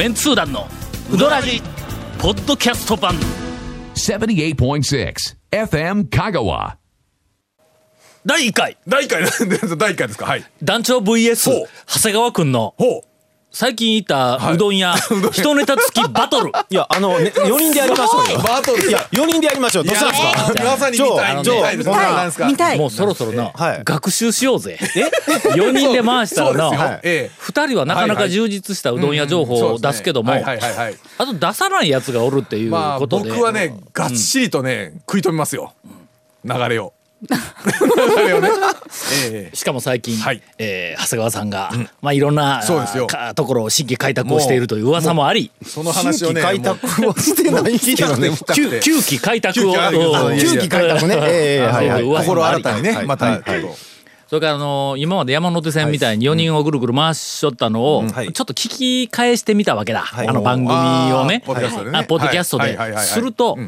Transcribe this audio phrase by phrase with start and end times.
[0.00, 0.66] メンツー団の
[1.12, 1.60] ウドラジ
[2.18, 3.14] ポッドキャスト版。
[3.94, 5.14] 78.6
[5.50, 6.76] FM Kagawa.
[8.24, 8.78] 第1回。
[8.88, 9.22] 第1回
[9.76, 10.24] 第1回ですか？
[10.24, 10.44] はい。
[10.62, 11.68] 団長 VS ほう。
[11.86, 13.09] 長谷川君のほう
[13.52, 14.94] 最近行ったうどん屋
[15.32, 16.52] 一ネタ付きバトル。
[16.70, 18.38] いや、あの、ね、4人でやりましょうよ。
[18.38, 18.88] バトル。
[18.88, 19.84] いや、4人でやりましょう。
[19.84, 20.64] どうしたんですか？
[20.64, 21.84] まさに見たい見たいです。
[21.84, 22.46] ちょなんですか？
[22.46, 22.78] 見たい。
[22.78, 23.80] もうそろそろな、はい。
[23.84, 24.78] 学習しようぜ。
[24.80, 26.86] 4人で回したらな、そうですよ。
[26.88, 27.50] はいええ。
[27.50, 30.96] 2人はなかなか充実したうどん屋情報を出すけども、はいはいはいはい。
[31.18, 35.72] あと出さないやつがおるっていうまあことで、僕はねがっしりとね食い止めますよ。
[36.44, 36.92] 流れを
[37.22, 38.48] 流れをね
[39.32, 39.56] ええ。
[39.56, 40.42] しかも最近、はい。
[40.58, 41.70] えー長谷川さんが、
[42.00, 43.06] まあいろんなそうですよ。
[43.06, 45.50] かところを新規開拓をしているという噂もあり。
[45.64, 48.30] その話をね新規開拓はしてないけどね。
[48.54, 49.72] 旧旧規開拓を
[50.38, 51.16] 旧規開拓ね。
[51.28, 52.04] ええはいはい。
[52.04, 52.62] 心あり。
[52.62, 53.06] 新たにねはい。
[53.06, 53.26] また。
[53.26, 53.42] はい。
[53.42, 53.90] ちょっと
[54.30, 58.32] それからあの今まで山手線みたいに4人をぐるぐる回しとったのを、はい。
[58.32, 60.28] ちょっと聞き返してみたわけだ、い。
[60.28, 61.42] あの番組をね。
[61.44, 61.98] ポッドキャストでね。
[61.98, 62.62] あポッドキャストで。
[62.62, 62.76] はい。
[62.76, 62.86] はい。
[62.86, 62.92] はい。
[62.92, 63.06] はい。
[63.06, 63.58] すると、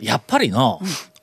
[0.00, 0.80] やっぱりの、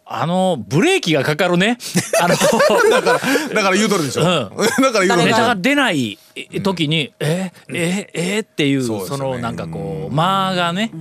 [0.09, 1.77] あのブレーキがかかるね。
[2.22, 3.19] あのだから
[3.53, 4.23] だから言うとるでしょ。
[4.23, 5.25] だから言うとる。
[5.25, 6.17] ネタが出ない
[6.64, 10.91] 時に「えええっていうそのなんかこう間がね。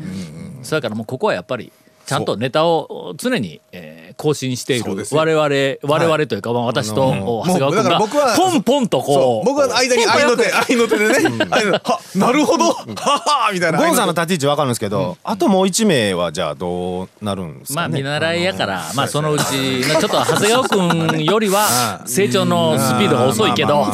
[0.62, 1.72] それからもうここはやっぱり
[2.06, 9.54] ちゃんとネタを常に、えー更新している我々我々というか、まあ、私とお長谷川君が僕はポンポンとそこうう。
[9.54, 11.40] 僕は間に愛の手愛の手でね。
[12.16, 12.70] なるほど。
[12.70, 13.78] ははみたいな。
[13.78, 17.98] ゴンさんの愛立ち位置わかるんですけど、あともう1名はじゃあどうなるんですまあかね。
[17.98, 23.86] 見習いやから、まあそのうちのちょっと長谷川君よりは 成長のスピードが遅いけど。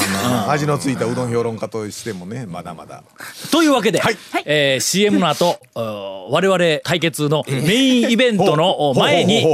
[0.48, 3.02] 味のついたうどん評論家としてもねまだまだ。
[3.50, 4.16] というわけで、はい。
[4.44, 9.44] えー CM の後お我々対決のメインイベントの前に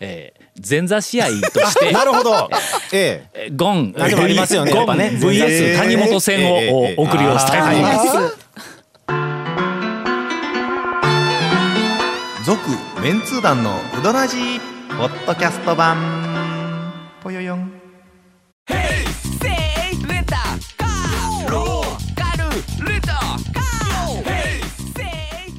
[0.00, 2.48] えー前座試合として なるほど。
[2.92, 3.46] ええ。
[3.46, 4.72] えーゴンありますよね。
[4.72, 8.06] ゴン VS 谷本戦をお送りをしたいと思います。
[12.44, 12.60] 続
[13.02, 14.60] メンツー団のウドラジー
[14.96, 16.92] ポッドキャスト版。
[17.22, 17.72] ぽよよん。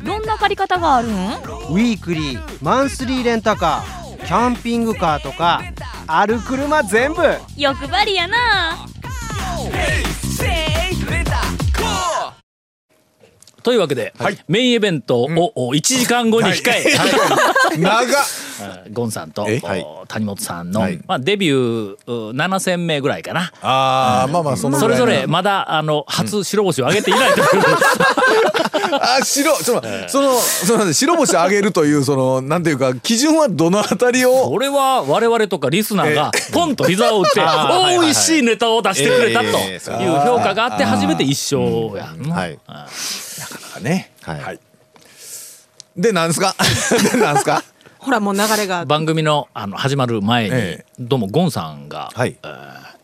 [0.03, 1.54] どんな借り方があるん？
[1.69, 5.61] ウィークリーマンスリーレンタカーキャンピングカーとか
[6.07, 7.21] ある車全部。
[7.57, 8.87] 欲張りやな。
[13.63, 14.37] というわけで、はい。
[14.47, 15.25] メインイベントを
[15.55, 16.83] お1時間後に控え、
[17.79, 18.03] 長っ。
[18.03, 18.44] えー
[18.91, 19.47] ゴンさんと
[20.07, 20.99] 谷本さんの、はい。
[21.07, 23.51] まあ、デビューう7戦目ぐらいかな。
[23.61, 27.47] あーまあまあそのそれぞれまだあの初白星を挙げていないという、
[29.01, 34.49] あ白ちょっと待ってそのその白星あげるというそのなんていうか基準はどのあたりを？
[34.49, 37.41] これは我々とかリスナーがポンと膝を打って
[37.99, 42.27] 美味しいネタを出してくれたというえー評価があって初めて一勝やん。
[42.27, 42.57] なはい。
[43.81, 44.11] ね。
[44.21, 44.59] はい。
[45.97, 46.55] でなんですか？
[47.13, 47.63] でなんですか？
[48.05, 48.85] ほらもう流れが。
[48.85, 52.37] 番組のあの始まる前に、えどうもゴンさんが、はい。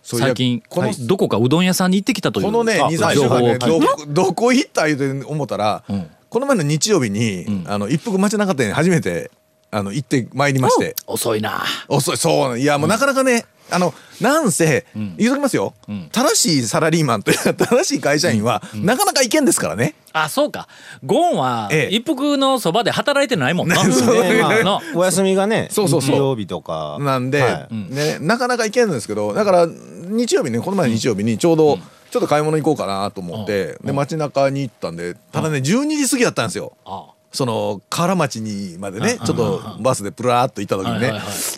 [0.04, 2.46] 最近このどこかうどん屋さんに行ってきたという。
[2.46, 6.10] このねあ23情週間ねどこどこ行った言うて思ったら、ん。
[6.30, 9.32] この前の日曜日に、あの一服町中店に初めて
[9.72, 10.96] あの行ってまいりまして。
[11.08, 11.64] 遅いな。
[11.88, 14.86] 遅いそういやもうなかなかね、あのなんせ、
[15.18, 15.74] 言うときますよ、
[16.12, 19.96] 正しいサラリーマンというか 正しい会社員は、なかなかいけんですからね。
[20.14, 20.68] あそうか。
[21.06, 21.96] ゴンはええ。
[21.96, 23.78] 一服のそばで働いてないもんな。
[23.92, 24.24] そう。
[24.24, 26.16] ねまあなお休みがね、そうそうそう。
[26.16, 26.98] 日曜日とか。
[27.00, 27.94] なんで、はい。
[27.94, 31.80] ね、なかなか行けるんですけどだから日曜日ねこの前の日曜日にちょうど
[32.12, 36.74] ちょっと買い物行こうかなと思って、で街中に行ったんでただね12時過ぎだったんですよ。
[36.86, 41.14] あその河原町にまでねちょっとバスでプラーっと行った時にね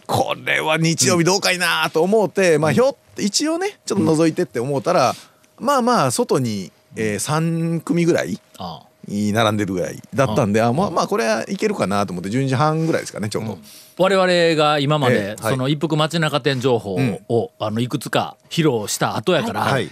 [0.06, 5.14] これは日曜日どうかいなと思ってまあひょっ一応ねちょっと覗いてって思ったら
[5.60, 13.58] まあまあ外にえー3組ぐらいあ並んでるぐらいだったんであまあまあこれはいけるかなと思って12時半ぐらいですかねちょうど。
[13.98, 17.20] 我々が今までその一服街中店情報ん。
[17.28, 19.90] をあのいくつか披露した後やから、はい。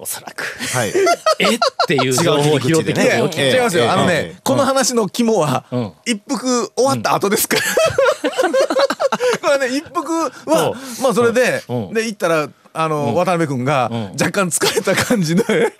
[0.00, 0.44] おそらく。
[0.72, 0.92] はい。
[1.40, 1.56] え？
[1.56, 1.58] っ
[1.88, 3.90] ていう情報を拾ってきて違いますよ。
[3.90, 5.92] あのえねえこの話の肝はうん。
[6.06, 7.62] 一服終わった後ですから。
[9.42, 10.12] これね一服
[10.50, 11.92] はまあそれでうん。
[11.94, 14.02] で行ったらあの渡辺君がうん。
[14.12, 15.72] 若干疲れた感じで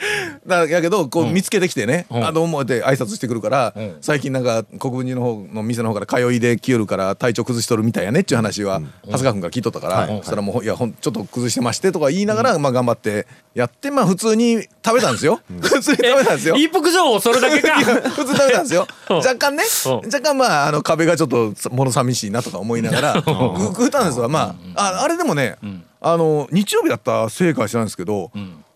[0.47, 2.25] だ やけどこう見つけてきてね「うん。
[2.27, 3.97] あどうも」って挨拶してくるからん。
[4.01, 15.41] 最近なんか国分寺の方の店の方から通いで来よるから体調崩しとるみたいやねっていう話は長谷川君が聞いとったからそしたらもう「いやほんちょっと崩してまして」とか言いながらまあ頑張ってやってまあ普通に食べたんですよ。
[15.61, 16.55] 普通に食べたんですよ。
[16.59, 17.75] 一服情報それだけか。
[17.81, 18.87] 普通食べたんですよ。
[19.11, 19.17] うん。
[19.17, 19.93] 若干ねうん。
[20.07, 23.21] 若干まああの壁がちょっと物寂しいなとか思いながらぐ
[23.67, 25.57] 食ったんですがまあああれでもね
[26.01, 28.31] あの日曜日だったせいかは知らないんですけど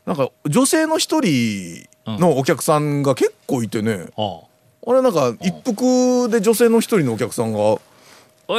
[0.07, 4.41] なんか女性の一人のお客さんが結構いてね、あ
[4.87, 7.79] あれなんか一服で女性の一人のお客さんが、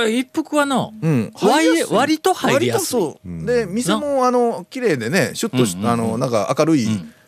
[0.08, 1.34] 一服はの、うん、
[1.92, 3.00] 割と入りやすい。
[3.00, 3.46] 割とそう。
[3.46, 6.88] で店もあの綺麗でねシュッとし、あのなんか明るい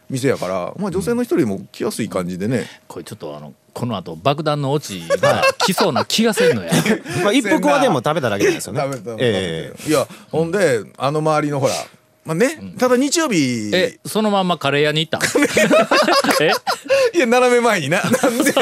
[0.09, 6.71] 店やから、まあ、女性の一人も来やすい感じでね、これちょっとあのこの後爆弾のオチが来そうな気がせんのや
[7.23, 8.81] まあ一服はでも食べただけなんですよね。
[8.81, 9.27] 食べた食べた。
[9.27, 9.89] ええ。
[9.89, 11.73] いやほんであの周りのほら
[12.23, 15.21] まあね、ただ日曜日えそのまんまカレー屋に行ったん？
[16.41, 16.51] え？
[17.15, 18.01] いや斜め前にな。
[18.01, 18.53] なんで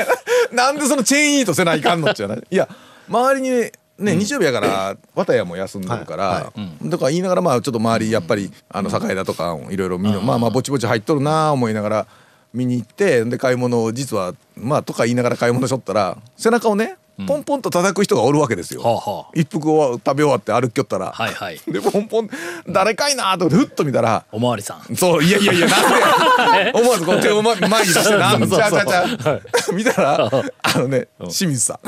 [0.52, 2.42] なんでそのチェーンイートせないかんのっちゃない？
[2.52, 2.68] いや
[3.08, 6.52] 周りにねね、日曜日やから綿屋も休んでるから、
[6.84, 12.08] だから言いながらまあちょっと周りやっぱりあの栄田とかいろいろ見る、まあまあぼちぼち入っとるなあ思いながら
[12.54, 16.98] 見に行ってで買い物を実はまあとか言いながら買い物しとったら背中をね
[17.28, 18.82] ポンポンと叩く人がおるわけですよ。
[18.82, 21.62] はあは一服を食べ終わって歩きよったら、はいはい。
[21.72, 22.30] でポンポン
[22.68, 24.96] 誰かいなとふっと見たらおまわりさん。
[24.96, 26.72] そういやいやいや なんでや。
[26.74, 29.40] 思わずこう手を前前に出してなそうそうそうちゃうちゃ
[29.74, 30.32] 見たら
[30.64, 31.80] あのね清水さん。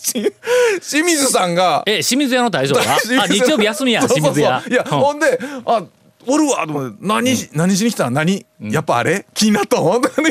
[0.00, 0.32] し
[0.80, 4.62] 清水さんがえ清水屋の大将があ日曜日休みや清水屋。
[4.68, 4.98] いやうん。
[4.98, 5.84] ほんであ
[6.26, 8.10] おるわと思って何し、何しに来たの？
[8.12, 9.26] 何、やっぱあれ？
[9.34, 10.28] 気になった本当に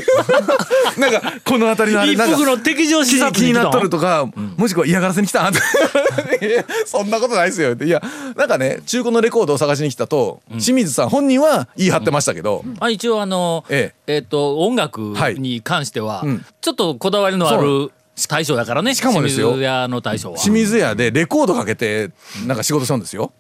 [0.98, 4.26] なんかこの辺りのあれ一なんか敵情視気察気になっとるととか、
[4.58, 5.52] もしくは嫌がらせに来た？
[6.86, 7.86] そんなことないですよって。
[7.86, 8.02] いや
[8.36, 14.20] なんかね中古のレコードを探しに来たと、清水さん本人は言い張ってましたけど、あ一応あのええ。
[14.20, 16.46] っと音楽はいに関してはうん。
[16.62, 17.92] ちょっとこだわりのあそる
[18.30, 19.48] 大将だからねしかもですよ。
[19.48, 20.38] 清水屋の大将は。
[20.38, 22.12] 清水屋でレコードかけて
[22.46, 23.34] なんか仕事したんですよ。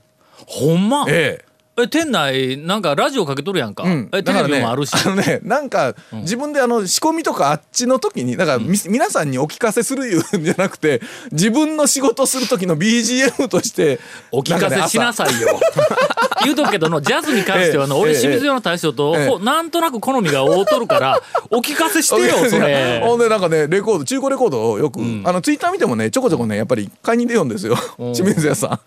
[0.47, 1.05] ほんま？
[1.07, 3.83] えええ店内なんかラジオかけとるやんか。
[3.83, 4.93] うん、えテレビもあるし。
[4.93, 11.01] ね、あのねなんか自分であの仕込みとかあっちの時にだからみ、皆さんにお聞かせするいうんじゃなくて
[11.31, 13.99] 自分の仕事する時の BGM として
[14.31, 15.59] お聞かせしなささいよ。
[16.43, 19.27] 言うとくけどのジャズに関してはの、ええ俺清水屋の大将と、ええ。
[19.27, 23.01] ほなんとなく好みが合うとるからお聞かせしてよ それ。
[23.05, 27.77] ほんでなんかねレコード中古レコードをよく、あのツイッター見てもねちょこちょこねやっぱり買いに出ようんですよ。
[27.97, 28.79] 清水屋さん。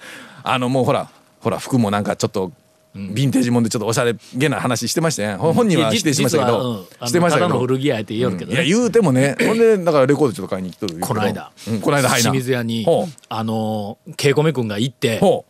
[0.42, 1.08] あのもうほら
[1.40, 2.52] ほら服もなんかちょっと
[2.94, 7.58] ヴィンテージもんでちょっとおしゃれげな話してましたねほ本人は否定しましたけど、してましたけど。
[7.58, 12.30] 古着屋って言いよるけどね、いや言うてもね ほんでだからレコードちょっと買いに来とるこの間、うん、この間はいな。
[12.30, 12.86] 清水屋に
[13.28, 15.44] あの稽古目くんが行ってほ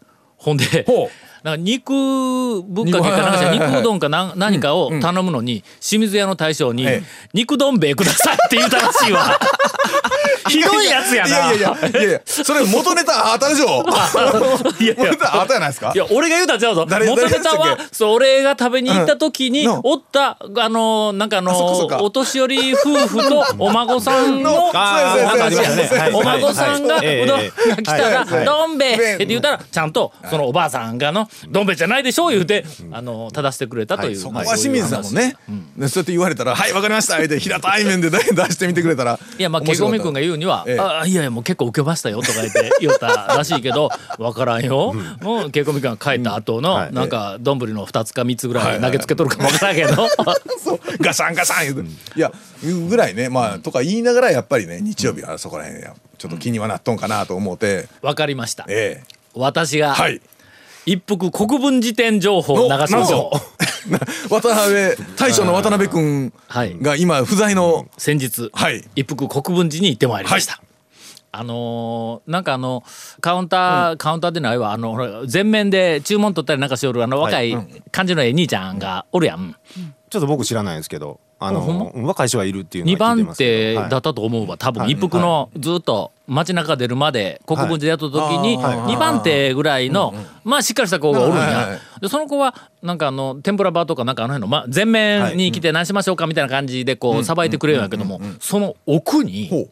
[0.55, 1.11] んでほ
[1.45, 1.93] なんか肉
[2.63, 3.79] ぶっかけかなんか肉。
[3.81, 9.39] うどんか何何かを頼むのに清水屋の大将にええ「肉どん兵衛ください」って言ったらしいわ。
[10.49, 13.83] ひどいやつやいなやいやいやいやいやそれ元ネタあったでしょ
[14.79, 15.05] いやいや。
[15.05, 15.93] 元ネタあったじゃないですか？
[15.95, 16.87] いや俺が言うたんちゃうぞ。
[16.87, 21.53] 誰元ネタはそう俺が食べに行った時に、おったあのなんかあの
[22.03, 24.73] お年寄り夫婦と お孫さんのお
[26.23, 27.41] 孫さんがうどん
[27.71, 35.37] が来たら「はいはいどん兵衛」はいって言ったらちゃんとそのおばあさんがの「どん兵衛じゃないでしょ」言うてあの正してくれたというそこまあは清水さんもね、
[35.77, 40.81] ねそうやって言われたら「はいわかりました」って平たい面で 出してみてくれたらいやまあケゴミ君が言うには「ええ。
[40.81, 46.93] あいやいやもう結構受けましたよ」とか言って言ったらしいけど 分からんよ、もうケゴミ君が帰った後の、はい。
[46.93, 50.09] なんか丼の2つか3つぐらい投げつけとるかも分からんけど、
[50.63, 50.81] そう。
[51.01, 52.33] ガシャンガシャン言うて、いや
[52.89, 58.65] ぐらいねまあとか言いながらやっぱりね日曜日はそこら辺やちょっと気にはなっとんかなと思って、分かりました。
[58.69, 59.15] ええ。
[59.35, 60.21] 私がはい
[60.87, 63.31] 一服国分辞典情報を流しましょ
[63.89, 63.91] う。
[63.91, 63.99] な
[64.31, 66.79] 渡辺大将の渡辺君はい。
[66.81, 68.85] が今不在の先日、はい。
[68.95, 70.61] 一服国分寺に行ってまいりました、
[71.33, 72.83] あのーなんかあの
[73.21, 74.73] カウンター、カウンターでないわ。
[74.73, 77.57] あの全面で注文取ったりなんかしおるあの若い
[77.91, 79.57] 感じのええ兄ちゃんがおるやん、
[80.15, 84.89] ちょっと僕知らないんですけどあの若い人はいるっていうの2は聞いて番手だったと思うわ多分。
[84.89, 88.95] 一服のずっと街中出るまで国分寺でやった時にはい。
[88.95, 91.81] 2番手ぐらいのまあしっかりした子がおるんや。
[91.99, 99.69] いでその子はなんかあの天ぷらバーとかなんかあの辺のま前面に来て何しましょうかみたいな感じでこうさばいてくれるんやけどもその奥ほにう。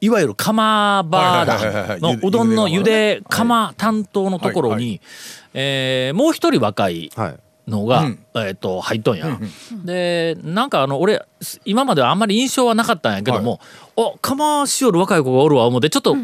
[0.00, 5.00] いわゆる釜バーだのうどんのゆ茹で釜担当のところに
[5.54, 8.18] えーもう一人若いはいのが、うん。
[8.34, 9.38] えー、と入っとんや、
[9.84, 11.22] でなんかあの俺
[11.64, 13.60] 今まではあんまり印象はなかったんやけども、
[13.96, 16.16] あ釜しよる若い子がおるわ思ってちょっと、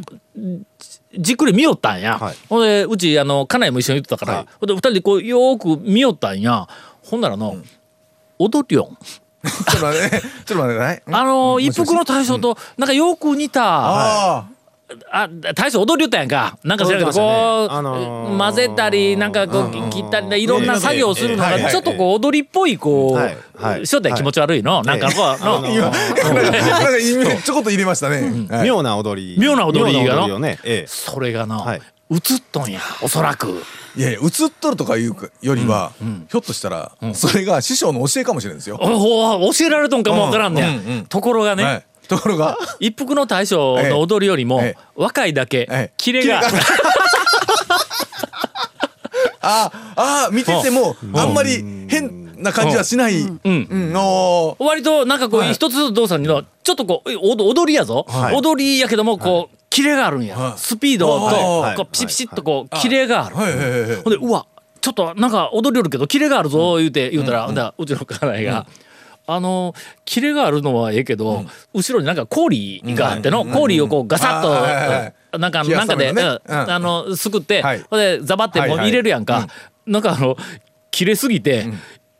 [1.18, 2.36] じっくり見よったんや、はい。
[2.48, 4.46] ほんでうちあの家内も一緒に行ってたから、はい。
[4.60, 6.68] ほんで二人でこうよーく見よったんや。
[7.02, 7.56] ほんならの、
[8.38, 8.98] 踊りよん。
[9.42, 14.48] ちょっと待ってねちょっと待ってねあの一服の大将となんかよく似た、あ
[15.10, 16.58] あ大将踊りよったやんか。
[16.64, 23.86] なんか知らんけどこう、あのー混ぜたりなんかこう切ったりでいろんな作業をするのがちょっとこう踊りっぽいこはいうはい。
[23.86, 24.82] しょったら気持ち悪いの？
[24.82, 28.66] なんかこうあのの今なんかちょこっと入れましたね、はい。
[28.66, 29.38] 妙な踊り。
[29.38, 30.38] 妙な踊りがの？
[30.38, 30.58] ね。
[30.64, 30.86] ええ。
[30.86, 31.82] それがなはい。
[32.10, 32.18] 映っ
[32.52, 33.62] とんやおそらく。
[33.96, 35.92] いやいや映っとるとかいうかよりは、
[36.28, 38.78] ひょっとしたら、それが師匠の教えかもしれないですよ。
[38.80, 41.06] おお教えられとんかもわからんねや、うんうんうん。
[41.06, 46.42] ところがね、はい、ところが 一服の大将の踊りよりも、ええ若いだけ、ええキレが。
[49.44, 53.20] あるああ見ててもあんまり変な感じはしない。
[53.22, 53.92] うん、うん。
[54.58, 55.54] 割となんかこう、はい。
[55.54, 58.36] 一つずつ動作にはちょっとこうお踊りやぞ、はい。
[58.36, 60.52] 踊りやけどもこう、キレがあるんや、はい。
[60.58, 61.76] スピードと、はい。
[61.76, 64.46] こうピシピシっとこう、キレがある、ほんでうわ
[64.80, 68.66] ちょっとなんか踊りよるけどキレがあるぞ言うて言うたら、ほんうちの家内が。
[69.34, 69.74] あの
[70.04, 75.38] キレがあるのはええけど、後ろになんか氷があっての、氷をこうガサッと、はいはいはい。
[75.38, 76.12] なんか冷やなんかで、
[76.46, 77.84] あのすくって、はい。
[77.90, 78.86] でザバってもうはいはい。
[78.88, 79.48] 入れるやんか、
[79.86, 80.36] なんかあの
[80.90, 81.66] 切れすぎて、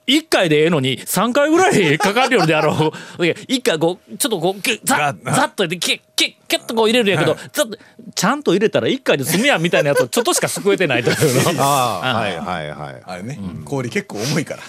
[0.06, 3.22] 1回でええのに3回ぐらいかかるようであろう。
[3.22, 5.48] 1回こうちょっとこうザッザッ。
[5.54, 7.78] と入れてキュッキュッキュッとこう入れるんやけど、ザッと
[8.14, 11.62] ちゃんと入れたら1回で済むやんみたいなやつをちょっとしかすくえてないというの。
[11.64, 13.02] ああはいはいはい。
[13.04, 14.62] あれね、氷結構重いから、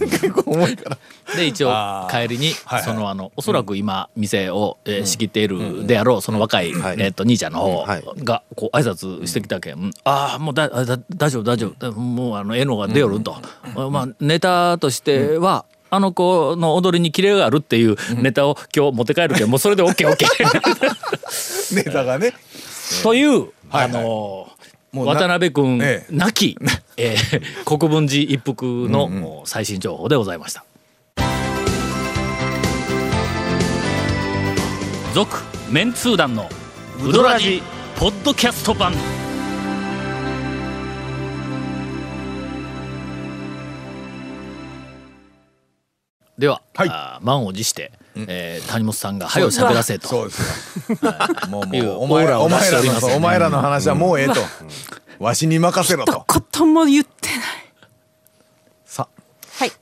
[0.00, 0.98] 結構重いから。
[1.36, 1.70] で一応
[2.10, 2.82] 帰りにはいはい。
[2.82, 6.96] そのあのおそらく今店をえー仕切っているであろうその若いはい。
[6.98, 8.04] えーと兄ちゃんの方はい。
[8.24, 11.92] がこう挨拶してきたけん「ああもうだあだ大丈夫大丈夫。
[11.92, 13.36] もうあのええのが出よる」と。
[13.74, 20.24] まあネタとしてはあの子の踊りにキレがあるっていうネタを今日持って帰るけんもうそれで OKOK
[21.76, 22.32] ネタがね。
[23.04, 24.48] というあの
[24.94, 26.16] 渡辺君ええ。
[26.16, 26.56] なき
[26.96, 30.64] えー 国分寺一服の最新情報でございました。
[35.12, 36.48] 続メンツー団の
[37.06, 37.62] ウドラジ
[37.96, 38.94] ポッドキャスト版
[46.42, 46.88] では、はい。
[46.90, 50.08] あー満を持して、えー谷本さんが「はよ喋らせ」と。
[50.08, 50.98] そうですよ。
[51.48, 54.34] もうもいううお前らお前らのお前らの話はもうええと。
[55.20, 56.24] わしに任せろと。
[56.26, 57.38] ことも言ってない。
[58.84, 59.06] さ
[59.56, 59.72] はい。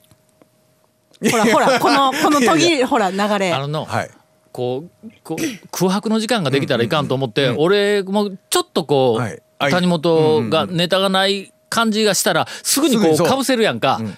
[1.30, 3.54] ほらほらこのこの途切れほら流れ。
[3.54, 4.10] あのの、はい。
[4.52, 9.42] こうこう空白の時間ができたらいかんと思って、俺もちょっとこう、はい。
[9.70, 13.26] 谷本がネタがない感じがしたらすぐにこすぐにそう。
[13.28, 14.14] うかぶせるやんか、ん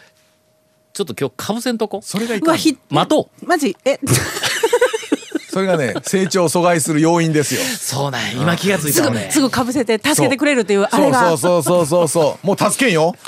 [0.93, 2.01] ちょっと今日かぶせんとこ？
[2.03, 3.77] それがいうかんわひ待とうマジ？
[3.85, 3.99] え？
[5.51, 7.61] それがね成長を阻害する要因ですよ。
[7.63, 12.47] そうなん今気がついすたのねぐすぐかぶせて助けてくれるっていうあそうれがそうそうそうそうそう。
[12.47, 13.15] もう助けんよ。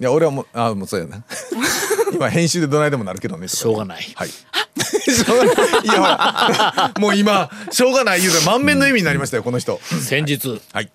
[0.00, 1.24] いや俺はもうあもうそうやな。
[2.14, 3.48] 今編集でどないでもなるけどね。
[3.48, 4.28] しょうがないはい。
[4.28, 5.84] しょうがない。
[5.84, 9.80] いやもう今しょうがない言うて満面の意味になりましたよこの人。
[10.06, 10.90] 先日はい。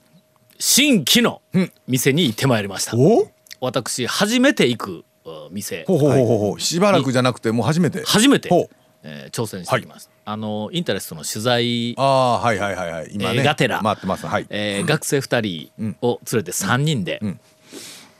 [0.59, 3.27] 新規のうん店に行ってまいりました、お？
[3.59, 5.03] 私初めて行く uh,
[5.51, 5.85] 店。
[5.87, 6.59] ほうほうほうほう。
[6.59, 8.03] しばらくじゃなくてもう初めて。
[8.05, 8.49] 初めて。
[8.49, 8.75] ほう。
[9.03, 13.09] えー挑戦してきます、あのインタレストの取材ああはいはいはいはい。
[13.11, 13.81] 今ね、えーがてら。
[13.83, 14.25] 回ってます。
[14.27, 14.45] はい。
[14.49, 17.39] えー学生2人を連れて3人で、うん。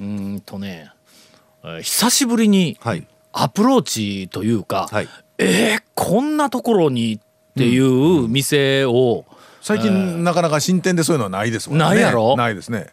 [0.02, 0.92] うーんとね、
[1.64, 3.08] えー久しぶりにはい。
[3.32, 5.08] アプローチというか、はい。
[5.38, 7.20] えーこんなところにっ
[7.56, 9.24] ていう店を
[9.62, 11.86] 最近なかなか進展でそういうのはないですもんね。
[11.86, 12.36] ないやろ？
[12.36, 12.88] ないですね。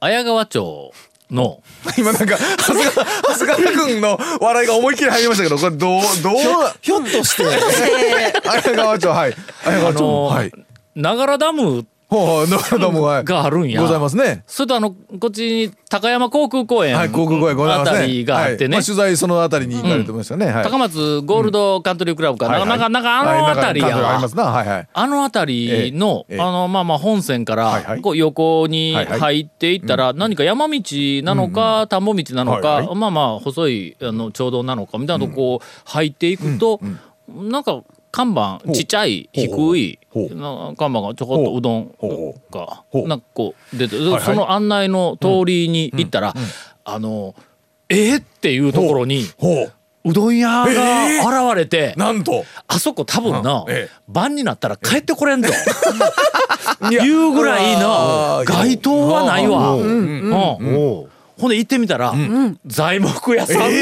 [0.00, 0.92] 綾川町
[1.30, 1.62] の。
[1.96, 6.72] 今なんか長谷川長谷川君の笑いが思いっきり入りましたけどこれどうどう？
[6.80, 7.44] ひょっとして。
[8.48, 9.34] 綾川町はい。
[9.64, 10.52] 綾川町、あのはい。
[10.96, 13.24] ながらダムほうほうもはい。
[13.24, 13.80] があるんや。
[13.80, 14.42] ございますね。
[14.46, 17.98] それとあのこっちに高山航空公園はい航空公園ございますね。
[17.98, 20.46] あたりがあってね、取材そのあたりに行かれてましたね。
[20.46, 20.64] はい。
[20.64, 22.68] 高松ゴールドカントリークラブか、はいはい。
[22.68, 24.14] なんかなんかあの辺りや。
[24.14, 24.44] ありますな。
[24.44, 24.88] はいはい。
[24.92, 30.80] あの辺りの、あのまあまあ本線からこう横に入っていったら何か山道
[31.22, 32.96] なのか田んぼ道なのはいかはい。
[32.96, 36.80] まあまあ細いあの町道なのかみたいなとこう入っていくと
[37.28, 38.72] なんか看板う。
[38.72, 41.60] ちっちゃい低い看板がちょこっとう。
[41.60, 41.94] どん
[42.50, 46.34] がなんかこう出てはいその案内の通りに行ったら
[46.84, 47.34] あの
[47.88, 49.72] ええっていうところにほう。
[50.04, 50.12] う。
[50.12, 51.92] どん屋が現れて。
[51.96, 52.44] なんと。
[52.66, 53.66] あそこ多分な、
[54.08, 55.48] 晩になったら帰ってこれんと
[56.90, 59.76] いうぐらいの街灯はないわ。
[59.76, 62.14] ほんで行ってみたら、
[62.66, 63.80] 材木屋さんなんや。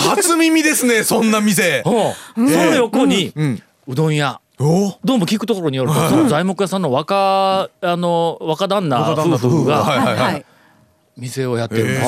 [0.00, 1.82] ええ初耳ですねそんな店。
[2.36, 2.48] うん。
[2.48, 3.32] その横に、
[3.86, 4.40] うどん屋。
[4.58, 4.98] お？
[5.04, 10.42] どうも聞くところによると、その材木屋さんの若あの若旦那夫婦が。
[11.16, 12.02] 店をやってるへの、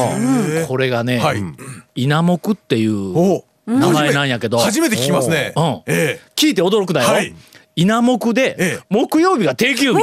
[0.63, 1.43] えこれがね、はい。
[1.95, 3.45] 稲木っていうお？
[3.67, 5.53] 名前なんやけど、初めて聞きますね。
[6.35, 7.35] 聞いて驚くなよ、はい。
[7.77, 8.85] 稲目で、ええ。
[8.91, 9.99] 木曜日が定休日。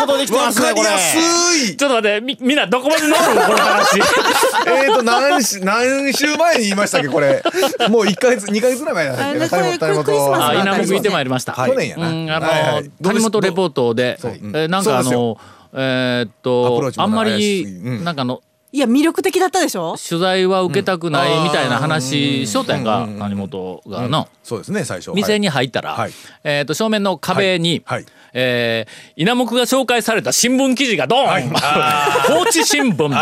[0.00, 3.42] ことできてわますねこれちょっと待って、み、みんなどこまで乗るの？
[3.42, 3.98] この話。
[4.66, 7.42] えーと何し何週前に言いましたっけこれ。
[7.88, 9.38] もう1か月2か月ぐらい前だったっけ？
[9.38, 10.04] なあれこれ谷本谷本。
[10.04, 11.52] クリスマスあ、の稲目行ってまいりました。
[11.52, 12.08] 去年やな。
[12.08, 12.82] うん、あの、はいはい。
[12.84, 15.38] どう谷です本レポートで、えーなんかあの、
[15.74, 17.64] えーっと、あんまり、い。
[17.64, 18.04] うん。
[18.04, 18.40] なんかあの、
[18.72, 19.94] いや魅力的だったでしょ？
[20.08, 24.08] 取材は受けたくないみたいなうん話、しょうたんが谷本が。
[24.08, 24.28] の。
[24.42, 25.12] そうですね最初。
[25.14, 26.12] 店に入ったら、はい。
[26.42, 28.02] えー、と正面の壁に、はい。
[28.02, 31.50] はいえー稲目が紹介された新聞記事がドーン、
[32.28, 33.14] 放置新聞に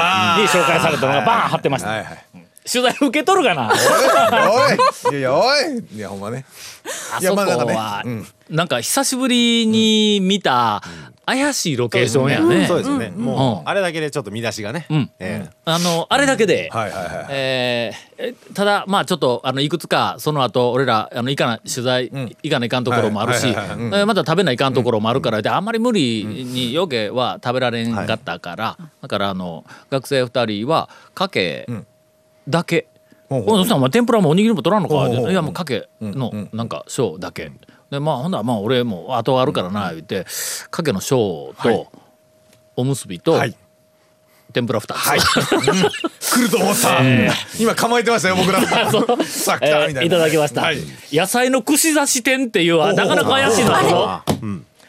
[0.49, 3.73] 紹介されたのがバーン貼ってました、はいはい取材受け取るかな。
[4.51, 6.45] おいおいいやいやおいいやほんまね。
[7.17, 8.27] あそこは、うん。
[8.51, 10.83] なんか久しぶりに見た
[11.25, 13.61] 怪しいロケーションやね、そうですよねもうん。
[13.61, 14.87] うあれだけでちょっと見出しがね。
[14.91, 15.11] うん。
[15.19, 15.51] ええ。
[15.65, 22.11] あのあれだけで、はいはいはいえーえただまあちょっとあのいくつかその後俺らあの行かな取材、
[22.43, 31.67] 行かないかんところもあるし、また食べないかんところもあるからであんまり無理に余計は食べられんかったから、だからあの学生二人はかけ
[33.31, 34.95] うおそしたら天ぷらもおにぎりも取らんのか。
[34.95, 37.51] ほうほうほういやもうかけのなんか小だけ。
[37.91, 40.27] でまあほんならまあ俺も後あるからな言って
[40.71, 41.93] かけの小と
[42.77, 43.57] おむすびとはい。
[44.53, 45.21] 天ぷら2つ、はい。
[46.21, 47.01] 来ると思った
[47.59, 50.79] 今構えてましたよ僕らさあ来えたみたいただきました、はい。
[51.11, 54.23] 野菜の串刺し店っていうはなかなか怪しいのだぞ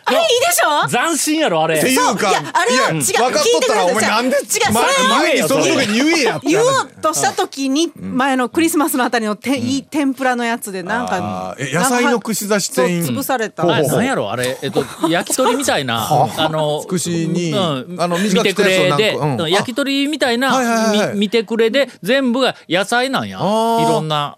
[0.06, 0.88] あれいいでしょ？
[0.90, 1.78] 斬新やろあれ。
[1.78, 3.02] っていうかいやあれは違う。
[3.02, 13.02] 分かっとったらお前なんで違う前それ前にその時に言えや言お話うとした時に前のクリスマスのあたりのて、いい天ぷらのやつでなんか野菜の串刺し店。
[13.02, 13.66] 潰された。
[13.66, 16.08] なんやろあれ、えっと、焼き鳥みたいな
[16.38, 16.50] あ。
[16.50, 18.02] の串にうん。
[18.02, 19.18] あの見て短くれで、
[19.50, 23.38] 焼き鳥みたいな、見てくれで全部が野菜なんや。
[23.38, 24.38] いろんな、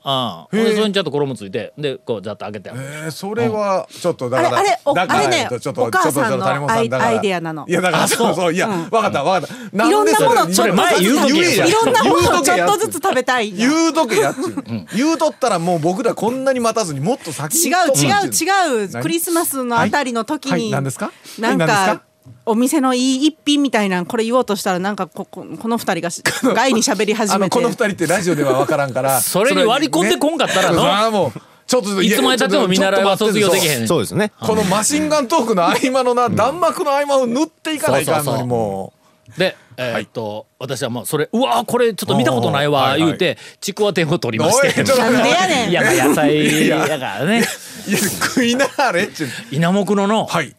[0.51, 2.71] うん、それにちょっと衣ついてでこうざっと開けて。
[2.73, 14.63] えーそれはちょっとだからあれあれねとちょっとお母さんのアイアイデアなのいやだからそうそういや分かった分かったいろんなものちょっと前言うとけよいろんなものをちょっとずつ食べたい言うとけやっちゅう
[14.95, 22.03] 言うとったらもう僕らこんなに待たずにもっと先に違う違うう違う何クリスマスのあたりの時はいに、何ですかなんか
[22.45, 31.31] お店のいい一品みたいなこれ言おうとしたらなんかこここの二人がし外に喋り始めてこの二人ってラジオでは分からんからそれに割り込んでこんかったらのう
[31.67, 33.87] ちょっといつまでたっても見習いは卒業できへん。
[33.87, 34.31] そうですね。
[34.39, 38.93] このマシンガントークの合間のな弾幕の合間を縫っていかないかんのにも
[39.37, 44.83] でえーっと、私はもうそれうわーこれちょっと見たことないわ言うてちくわ店を取りまして。
[44.83, 45.69] なんでやねん。
[45.71, 47.43] いやまあ野菜やからね。
[47.87, 50.55] ういや食いなはれっちゅう稲目ののはい。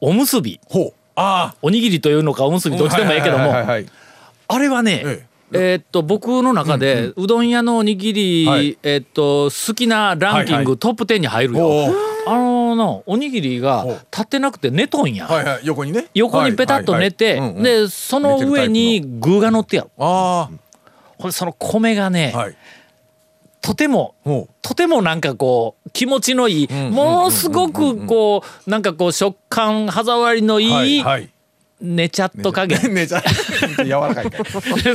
[0.00, 0.60] おむすび。
[0.68, 0.92] ほう。
[1.14, 3.54] あおにぎりというのかおむすあびどっちでもいいけども。
[4.48, 8.78] あれはね、ええーっと僕の中で、うどん屋のおにぎり、はい。
[8.82, 10.78] えーっと好きなランキング、はいはい。
[10.78, 11.94] トップ10に入るよ。
[12.26, 15.26] あののおにぎりが立ってなくて寝とんや。
[15.26, 15.60] はいはい。
[15.64, 16.06] 横にね。
[16.14, 17.40] 横にペタッと寝て、はいはい。
[17.40, 17.62] はいうんうん。
[17.62, 19.90] でその上に具が乗ってやる。
[19.98, 20.50] あ
[21.18, 22.56] ほその米がね、あはい。
[23.62, 31.30] とてもほとてもなんかこう気持ちのいい、んものすごくこうなんかこう食感歯触りのういい、はい。
[31.80, 32.80] 寝ちゃっと加減。
[33.84, 34.44] 柔らかい ちょっ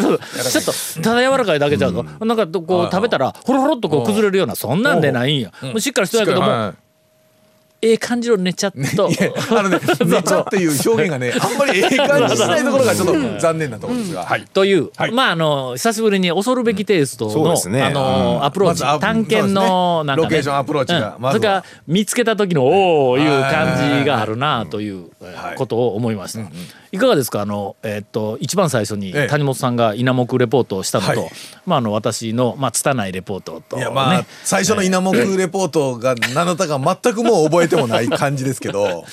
[0.06, 6.74] とただ柔らかいだけじゃうぞ、なんかこはいう食べたらほろほろっとこう崩れるようなそんなんでないんや、しっかりしてるけども、は
[7.84, 14.24] ええ感じの寝ちゃっと、あのね 寝ちゃっていう表現がね あんまりええ感じしないところがちょっと残念なところですが。
[14.24, 14.46] はい。
[14.54, 15.12] という、はい。
[15.12, 17.84] まああの久しぶりに恐るべきテイストの、ね。
[17.84, 18.46] あの、うん。
[18.46, 21.22] アプローチ、ま探検のなんか、ね、ロケーションアプローチがうん。
[21.24, 21.40] まずは。
[21.40, 23.26] それから見つけた時のおおい。
[23.28, 25.56] う感じがあるなというはい。
[25.58, 26.40] ことを思いました、
[26.92, 27.42] いかがですか？
[27.42, 29.28] あの、えっと一番最初にええ。
[29.28, 31.32] 谷本さんが稲目レポートをしたのと、はい。
[31.66, 39.06] まああの私のまあ拙いレポートと、ね、いやまあ最初の稲目レポートが何だったか全くもう覚えてもない感じですけど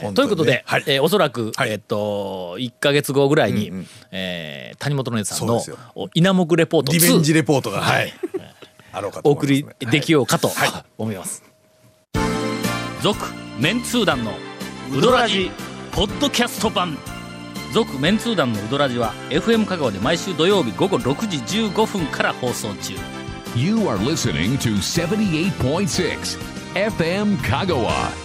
[0.00, 5.62] ねということで、はいえーおそらく、はいえっと1か月後ぐらいに、うんうんえー谷本のやさんの
[6.14, 8.12] 稲目レポートリベンジレポートがはい
[8.92, 11.42] あろうかとお送りできようかとはい思います。
[13.02, 13.18] 続、
[13.58, 14.32] メンツー団の
[14.90, 15.50] ウドラジ
[15.92, 16.96] ポッドキャスト版
[17.72, 22.94] 続メンツー団のウドラジは FM 香川で毎週土曜日午後6時15分から放送中
[23.56, 28.23] You are listening to 78.6 FM Kagawa.